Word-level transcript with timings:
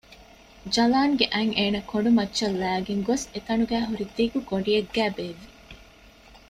ޖަލާން 0.75 1.13
ގެ 1.19 1.25
އަތް 1.33 1.53
އޭނަ 1.57 1.79
ކޮނޑުމައްޗަށް 1.91 2.57
ލައިގެން 2.61 3.03
ގޮސް 3.07 3.25
އެތަނުގައި 3.33 3.87
ހުރި 3.89 4.05
ދިގު 4.15 4.39
ގޮޑިއެއްގައި 4.49 5.13
ބޭއްވި 5.17 5.47